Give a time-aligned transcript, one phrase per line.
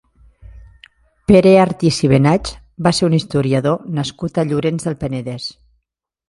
[1.31, 2.49] Pere Artís i Benach
[2.87, 5.47] va ser un historiador nascut a Llorenç del Penedès.